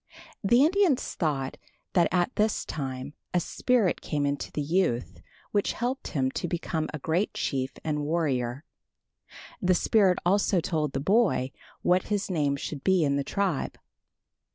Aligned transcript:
The 0.43 0.65
Indians 0.65 1.13
thought 1.13 1.57
that 1.93 2.07
at 2.11 2.35
this 2.35 2.65
time 2.65 3.13
a 3.35 3.39
spirit 3.39 4.01
came 4.01 4.25
into 4.25 4.51
the 4.51 4.63
youth 4.63 5.21
which 5.51 5.73
helped 5.73 6.07
him 6.07 6.31
to 6.31 6.47
become 6.47 6.89
a 6.91 6.97
great 6.97 7.35
chief 7.35 7.73
and 7.83 8.01
warrior. 8.03 8.65
The 9.61 9.75
spirit 9.75 10.17
also 10.25 10.59
told 10.59 10.93
the 10.93 10.99
boy 10.99 11.51
what 11.83 12.07
his 12.09 12.31
name 12.31 12.55
should 12.55 12.83
be 12.83 13.03
in 13.03 13.15
the 13.15 13.23
tribe. 13.23 13.77